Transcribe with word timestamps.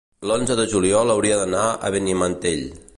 L'onze 0.29 0.55
de 0.59 0.65
juliol 0.71 1.13
hauria 1.17 1.37
d'anar 1.43 1.67
a 1.77 1.95
Benimantell. 1.99 2.67